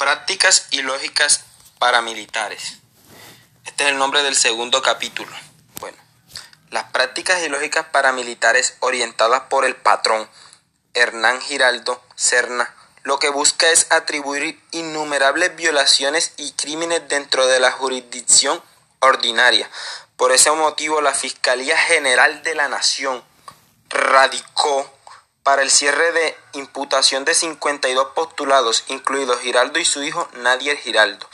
Prácticas 0.00 0.68
y 0.70 0.80
lógicas 0.80 1.44
paramilitares. 1.78 2.78
Este 3.66 3.84
es 3.84 3.90
el 3.90 3.98
nombre 3.98 4.22
del 4.22 4.34
segundo 4.34 4.80
capítulo. 4.80 5.30
Bueno, 5.78 5.98
las 6.70 6.84
prácticas 6.84 7.42
y 7.42 7.50
lógicas 7.50 7.84
paramilitares 7.92 8.78
orientadas 8.80 9.42
por 9.50 9.66
el 9.66 9.76
patrón 9.76 10.26
Hernán 10.94 11.42
Giraldo 11.42 12.02
Serna 12.16 12.74
lo 13.02 13.18
que 13.18 13.28
busca 13.28 13.68
es 13.68 13.92
atribuir 13.92 14.58
innumerables 14.70 15.54
violaciones 15.54 16.32
y 16.38 16.52
crímenes 16.52 17.06
dentro 17.08 17.46
de 17.46 17.60
la 17.60 17.70
jurisdicción 17.70 18.62
ordinaria. 19.00 19.68
Por 20.16 20.32
ese 20.32 20.50
motivo, 20.52 21.02
la 21.02 21.12
Fiscalía 21.12 21.76
General 21.76 22.42
de 22.42 22.54
la 22.54 22.68
Nación 22.68 23.22
radicó 23.90 24.90
para 25.42 25.62
el 25.62 25.70
cierre 25.70 26.12
de 26.12 26.36
imputación 26.52 27.24
de 27.24 27.34
52 27.34 28.08
postulados, 28.14 28.84
incluidos 28.88 29.40
Giraldo 29.40 29.78
y 29.78 29.84
su 29.84 30.02
hijo 30.02 30.28
Nadier 30.34 30.76
Giraldo. 30.76 31.28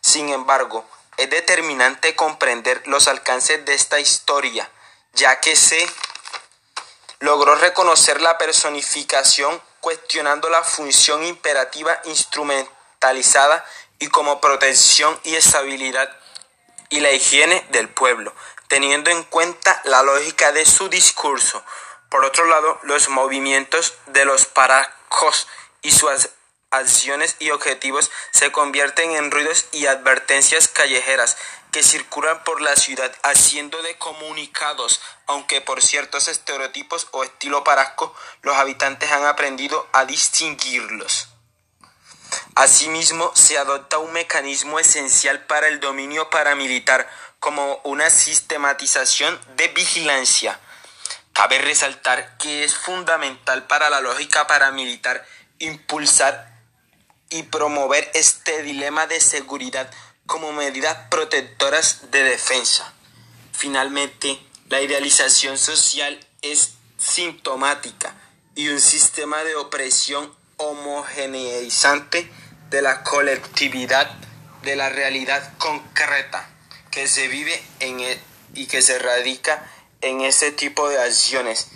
Sin 0.00 0.28
embargo, 0.30 0.84
es 1.16 1.30
determinante 1.30 2.16
comprender 2.16 2.82
los 2.86 3.08
alcances 3.08 3.64
de 3.64 3.74
esta 3.74 4.00
historia, 4.00 4.68
ya 5.14 5.40
que 5.40 5.54
se 5.54 5.88
logró 7.20 7.54
reconocer 7.54 8.20
la 8.20 8.36
personificación 8.38 9.62
cuestionando 9.80 10.48
la 10.48 10.62
función 10.62 11.24
imperativa 11.24 12.00
instrumentalizada 12.04 13.64
y 13.98 14.08
como 14.08 14.40
protección 14.40 15.18
y 15.22 15.36
estabilidad 15.36 16.10
y 16.88 17.00
la 17.00 17.12
higiene 17.12 17.64
del 17.70 17.88
pueblo, 17.88 18.34
teniendo 18.68 19.10
en 19.10 19.22
cuenta 19.24 19.80
la 19.84 20.02
lógica 20.02 20.52
de 20.52 20.66
su 20.66 20.88
discurso, 20.88 21.64
por 22.12 22.26
otro 22.26 22.44
lado, 22.44 22.78
los 22.82 23.08
movimientos 23.08 23.94
de 24.08 24.26
los 24.26 24.44
paracos 24.44 25.48
y 25.80 25.92
sus 25.92 26.28
acciones 26.70 27.36
y 27.38 27.48
objetivos 27.52 28.10
se 28.32 28.52
convierten 28.52 29.12
en 29.12 29.30
ruidos 29.30 29.64
y 29.72 29.86
advertencias 29.86 30.68
callejeras 30.68 31.38
que 31.70 31.82
circulan 31.82 32.44
por 32.44 32.60
la 32.60 32.76
ciudad 32.76 33.10
haciendo 33.22 33.80
de 33.80 33.96
comunicados, 33.96 35.00
aunque 35.26 35.62
por 35.62 35.80
ciertos 35.80 36.28
estereotipos 36.28 37.08
o 37.12 37.24
estilo 37.24 37.64
parasco 37.64 38.14
los 38.42 38.56
habitantes 38.56 39.10
han 39.10 39.24
aprendido 39.24 39.88
a 39.94 40.04
distinguirlos. 40.04 41.28
Asimismo, 42.56 43.32
se 43.34 43.56
adopta 43.56 43.96
un 43.96 44.12
mecanismo 44.12 44.78
esencial 44.78 45.46
para 45.46 45.66
el 45.66 45.80
dominio 45.80 46.28
paramilitar 46.28 47.08
como 47.40 47.80
una 47.84 48.10
sistematización 48.10 49.40
de 49.56 49.68
vigilancia, 49.68 50.60
Cabe 51.42 51.58
resaltar 51.58 52.38
que 52.38 52.62
es 52.62 52.76
fundamental 52.76 53.66
para 53.66 53.90
la 53.90 54.00
lógica 54.00 54.46
paramilitar 54.46 55.26
impulsar 55.58 56.56
y 57.30 57.42
promover 57.42 58.08
este 58.14 58.62
dilema 58.62 59.08
de 59.08 59.18
seguridad 59.18 59.90
como 60.26 60.52
medidas 60.52 60.96
protectoras 61.10 62.12
de 62.12 62.22
defensa. 62.22 62.92
Finalmente, 63.50 64.38
la 64.68 64.82
idealización 64.82 65.58
social 65.58 66.24
es 66.42 66.74
sintomática 66.96 68.14
y 68.54 68.68
un 68.68 68.80
sistema 68.80 69.42
de 69.42 69.56
opresión 69.56 70.32
homogeneizante 70.58 72.30
de 72.70 72.82
la 72.82 73.02
colectividad 73.02 74.08
de 74.62 74.76
la 74.76 74.90
realidad 74.90 75.58
concreta 75.58 76.48
que 76.92 77.08
se 77.08 77.26
vive 77.26 77.60
en 77.80 77.98
el, 77.98 78.20
y 78.54 78.66
que 78.66 78.80
se 78.80 79.00
radica 79.00 79.68
en 80.02 80.20
ese 80.20 80.52
tipo 80.52 80.88
de 80.88 80.98
acciones, 80.98 81.68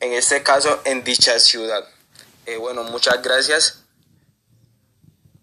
en 0.00 0.12
este 0.12 0.42
caso 0.42 0.80
en 0.84 1.02
dicha 1.02 1.38
ciudad. 1.40 1.86
Eh, 2.46 2.56
bueno, 2.56 2.84
muchas 2.84 3.20
gracias. 3.22 3.81